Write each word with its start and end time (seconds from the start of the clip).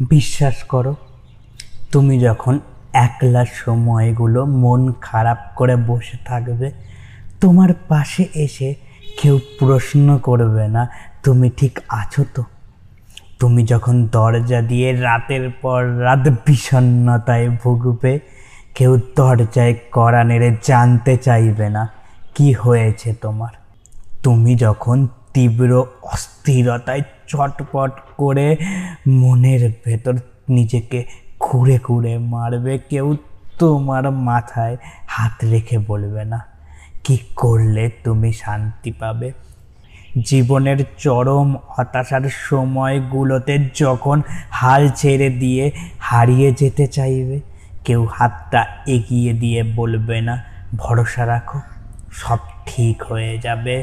বিশ্বাস 0.00 0.62
করো, 0.62 0.96
তুমি 1.92 2.20
যখন 2.20 2.60
একলা 2.92 3.44
সময়গুলো 3.44 4.46
মন 4.46 4.92
খারাপ 4.92 5.38
করে 5.56 5.76
বসে 5.76 6.16
থাকবে, 6.24 6.70
তোমার 7.40 7.68
পাশে 7.88 8.26
এসে 8.34 8.74
কেউ 9.22 9.40
প্রশ্ন 9.58 10.18
করবে 10.18 10.68
না, 10.68 10.88
তুমি 11.22 11.50
ঠিক 11.56 11.80
আছো 11.88 12.24
তো? 12.34 12.44
তুমি 13.38 13.64
যখন 13.64 14.06
দরজা 14.06 14.62
দিয়ে 14.62 14.92
রাতের 14.92 15.50
পর 15.50 16.00
রাত 16.00 16.28
বিষণ্ণতায় 16.46 17.50
ভুগবে, 17.50 18.20
কেউ 18.74 19.00
দরজায় 19.16 19.74
কড়া 19.92 20.24
নেড়ে 20.24 20.56
জানতে 20.62 21.16
চাইবে 21.16 21.68
না, 21.68 21.88
কি 22.34 22.52
হয়েছে 22.52 23.12
তোমার? 23.12 23.50
তুমি 24.22 24.54
যখন 24.54 25.08
তীব্র 25.34 25.84
অস্থিরতায় 26.48 27.02
চটপট 27.30 27.92
করে 28.20 28.48
মনের 29.20 29.62
ভেতর 29.84 30.14
নিজেকে 30.56 30.98
খুঁড়ে 31.44 31.76
খুঁড়ে 31.86 32.12
মারবে। 32.32 32.74
কেউ 32.90 33.06
তোমার 33.58 34.04
মাথায় 34.28 34.76
হাত 35.14 35.36
রেখে 35.52 35.76
বলবে 35.90 36.22
না, 36.32 36.38
কি 37.04 37.16
করলে 37.40 37.84
তুমি 38.04 38.30
শান্তি 38.42 38.90
পাবে? 39.00 39.28
জীবনের 40.28 40.78
চরম 41.04 41.48
হতাশার 41.74 42.24
সময়গুলোতে 42.46 43.54
যখন 43.82 44.18
হাল 44.60 44.82
ছেড়ে 45.00 45.28
দিয়ে 45.42 45.64
হারিয়ে 46.08 46.48
যেতে 46.60 46.84
চাইবে, 46.96 47.36
কেউ 47.86 48.02
হাতটা 48.16 48.60
এগিয়ে 48.94 49.32
দিয়ে 49.42 49.60
বলবে 49.78 50.16
না, 50.28 50.34
ভরসা 50.82 51.22
রাখো, 51.32 51.58
সব 52.20 52.40
ঠিক 52.68 52.96
হয়ে 53.10 53.34
যাবে। 53.46 53.76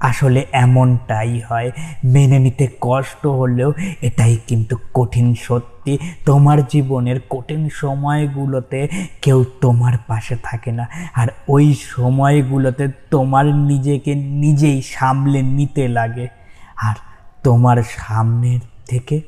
আসলে 0.00 0.46
এমনটাই 0.52 1.40
হয়। 1.40 1.70
মেনে 2.04 2.38
নিতে 2.38 2.68
কষ্ট 2.80 3.26
হলেও 3.26 3.72
এটাই 4.02 4.36
কিন্তু 4.46 4.76
কঠিন 4.94 5.34
সত্যি। 5.34 5.98
তোমার 6.24 6.66
জীবনের 6.66 7.20
কঠিন 7.30 7.68
সময়গুলোতে 7.72 8.88
কেউ 9.22 9.44
তোমার 9.60 9.92
পাশে 10.06 10.36
থাকে 10.42 10.72
না। 10.72 10.88
আর 11.14 11.28
ওই 11.48 11.74
সময়গুলোতে 11.96 12.88
তোমার 13.10 13.46
নিজেকে 13.46 14.14
নিজেই 14.14 14.82
সামলে 14.82 15.42
নিতে 15.42 15.88
লাগে। 15.88 16.28
আর 16.76 16.94
তোমার 17.42 17.76
সামনের 17.96 18.60
থেকে, 18.86 19.20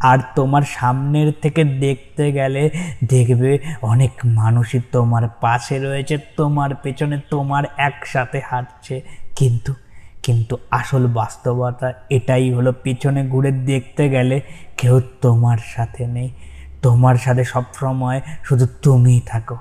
আর 0.00 0.18
তোমার 0.34 0.62
সামনের 0.62 1.32
থেকে 1.42 1.64
দেখতে 1.64 2.32
গেলে 2.32 2.70
দেখবে 3.08 3.58
অনেক 3.82 4.10
মানুষই 4.24 4.80
তোমার 4.92 5.28
পাশে 5.28 5.78
রয়েছে, 5.78 6.18
তোমার 6.36 6.74
পেছনে 6.74 7.20
তোমার 7.30 7.64
একসাথে 7.76 8.40
হাঁটছে। 8.50 9.00
কিন্তু 9.36 9.74
কিন্তু 10.24 10.56
আসল 10.70 11.06
বাস্তবতা 11.06 11.92
এটাই 12.10 12.52
হলো, 12.52 12.72
পিছনে 12.72 13.28
ঘুরে 13.28 13.50
দেখতে 13.52 14.08
গেলে 14.08 14.40
কেউ 14.78 15.00
তোমার 15.20 15.58
সাথে 15.74 16.06
নেই। 16.06 16.30
তোমার 16.82 17.16
সাথে 17.16 17.44
সবসময় 17.44 18.20
শুধু 18.44 18.66
তুমিই 18.82 19.20
থাকো। 19.20 19.56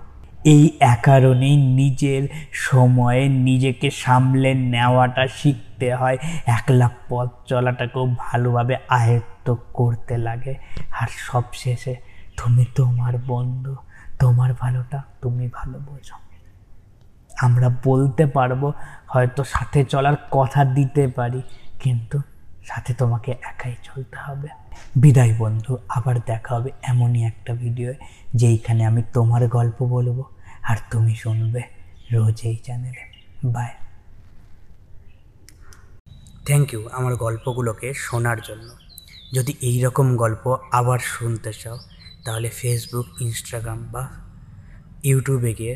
এই 0.45 0.79
কারণেই 1.03 1.55
নিজের 1.57 2.23
সময়ে 2.51 3.29
নিজেকে 3.29 3.91
সামলে 3.91 4.53
নেওয়াটা 4.53 5.27
শিখতে 5.27 5.95
হয়। 5.95 6.17
একলা 6.45 6.89
পথ 7.09 7.29
চলাটাকেও 7.47 8.15
ভালোভাবে 8.17 8.75
আয়ত্ত 8.89 9.55
করতে 9.73 10.17
লাগে। 10.17 10.55
আর 10.99 11.07
সবশেষে, 11.31 11.95
তুমি 12.37 12.65
তোমার 12.75 13.13
বন্ধু, 13.27 13.75
তোমার 14.19 14.53
ভালোটা 14.59 15.03
তুমি 15.21 15.49
ভালো 15.53 15.79
বোঝো। 15.79 16.15
আমরা 17.45 17.67
বলতে 17.87 18.23
পারব, 18.35 18.61
হয়তো 19.13 19.41
সাথে 19.53 19.79
চলার 19.93 20.17
কথা 20.37 20.61
দিতে 20.77 21.03
পারি, 21.17 21.41
কিন্তু 21.83 22.17
সাথে 22.69 22.91
তোমাকে 23.01 23.31
একাই 23.51 23.75
চলতে 23.87 24.17
হবে। 24.25 24.49
বিদায় 25.01 25.33
বন্ধু, 25.43 25.71
আবার 25.97 26.15
দেখা 26.29 26.51
হবে 26.55 26.69
এমনই 26.91 27.21
একটা 27.31 27.51
ভিডিও 27.63 27.89
যেইখানে 28.41 28.81
আমি 28.89 29.01
তোমার 29.15 29.43
গল্প 29.57 29.77
বলব, 29.95 30.17
আর 30.69 30.77
তুমি 30.91 31.13
শুনবে 31.23 31.61
রোজ 32.13 32.39
এই 32.49 32.57
চ্যানেলে 32.65 33.03
বাই 33.55 33.71
থ্যাংক 36.47 36.67
ইউ 36.73 36.81
আমার 36.97 37.13
গল্পগুলোকে 37.25 37.87
শোনার 38.05 38.39
জন্য। 38.47 38.69
যদি 39.35 39.51
এই 39.69 39.77
রকম 39.85 40.07
গল্প 40.23 40.43
আবার 40.79 40.99
শুনতে 41.13 41.51
চাও, 41.61 41.77
তাহলে 42.25 42.49
ফেসবুক 42.59 43.07
ইনস্টাগ্রাম 43.25 43.79
বা 43.93 44.03
ইউটিউবে 45.09 45.51
গিয়ে 45.59 45.75